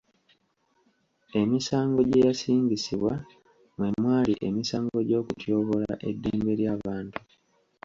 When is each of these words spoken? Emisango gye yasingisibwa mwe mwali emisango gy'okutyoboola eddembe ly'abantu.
Emisango 1.41 1.99
gye 2.11 2.19
yasingisibwa 2.27 3.13
mwe 3.75 3.89
mwali 3.99 4.33
emisango 4.47 4.97
gy'okutyoboola 5.07 5.93
eddembe 6.09 6.51
ly'abantu. 6.59 7.17